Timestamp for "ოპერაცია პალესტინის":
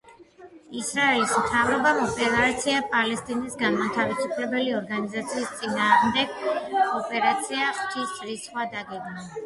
2.05-3.59